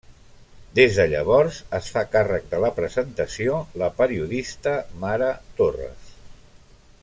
Des 0.77 0.95
de 0.99 1.03
llavors, 1.11 1.59
es 1.79 1.89
fa 1.97 2.03
càrrec 2.15 2.47
de 2.55 2.63
la 2.63 2.73
presentació 2.79 3.61
la 3.83 3.91
periodista 4.01 4.77
Mara 5.05 5.29
Torres. 5.61 6.13